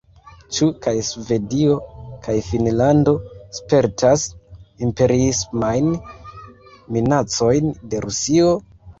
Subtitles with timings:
[0.57, 1.73] Ĉu kaj Svedio
[2.27, 3.11] kaj Finnlando
[3.57, 4.23] spertas
[4.87, 5.91] imperiismajn
[6.97, 8.49] minacojn de Rusio?